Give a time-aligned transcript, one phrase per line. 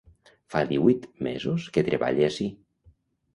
[0.53, 2.49] Fa díhuit mesos que treballe ací.